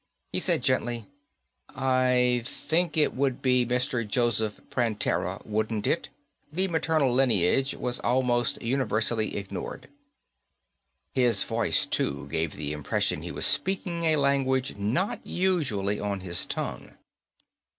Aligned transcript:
He 0.33 0.39
said 0.39 0.63
gently, 0.63 1.05
"I 1.75 2.41
think 2.43 2.97
it 2.97 3.13
would 3.13 3.39
be 3.39 3.67
Mr. 3.67 4.03
Joseph 4.07 4.59
Prantera, 4.71 5.39
wouldn't 5.45 5.85
it? 5.85 6.09
The 6.51 6.67
maternal 6.69 7.13
linage 7.13 7.75
was 7.75 7.99
almost 7.99 8.59
universally 8.63 9.37
ignored." 9.37 9.89
His 11.13 11.43
voice 11.43 11.85
too 11.85 12.27
gave 12.31 12.53
the 12.55 12.73
impression 12.73 13.21
he 13.21 13.29
was 13.31 13.45
speaking 13.45 14.05
a 14.05 14.15
language 14.15 14.75
not 14.75 15.23
usually 15.23 15.99
on 15.99 16.21
his 16.21 16.47
tongue. 16.47 16.93